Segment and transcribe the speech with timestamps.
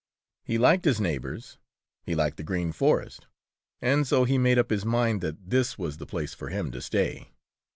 [0.43, 1.59] He liked his neighbors,
[2.01, 3.27] he liked the Green Forest,
[3.83, 6.81] and so he made up his mind that this was the place for him to
[6.81, 7.35] stay.